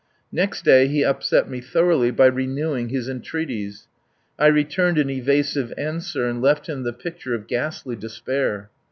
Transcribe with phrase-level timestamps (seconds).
[0.31, 3.87] Next day he upset me thoroughly by renewing his entreaties.
[4.39, 8.71] I returned an evasive answer, and left him the picture of ghastly despair.